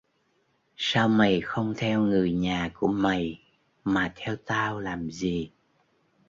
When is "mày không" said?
1.09-1.73